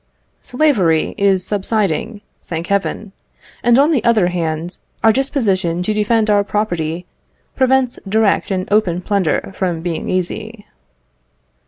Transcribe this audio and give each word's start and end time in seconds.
Slavery 0.41 1.13
is 1.15 1.45
subsiding, 1.45 2.21
thank 2.41 2.65
heaven! 2.73 3.11
and 3.61 3.77
on 3.77 3.91
the 3.91 4.03
other 4.03 4.29
hand, 4.29 4.77
our 5.03 5.11
disposition 5.13 5.83
to 5.83 5.93
defend 5.93 6.27
our 6.27 6.43
property 6.43 7.05
prevents 7.55 7.99
direct 8.09 8.49
and 8.49 8.67
open 8.73 9.01
plunder 9.03 9.53
from 9.55 9.81
being 9.81 10.09
easy. 10.09 10.65